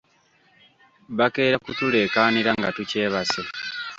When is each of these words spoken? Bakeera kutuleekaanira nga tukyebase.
Bakeera 1.17 1.57
kutuleekaanira 1.65 2.51
nga 2.57 2.69
tukyebase. 2.75 3.41